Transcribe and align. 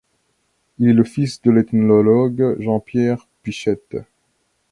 Il 0.79 0.87
est 0.89 0.93
le 0.93 1.03
fils 1.03 1.43
de 1.43 1.51
l'ethnologue 1.51 2.55
Jean-Pierre 2.59 3.27
Pichette. 3.43 3.97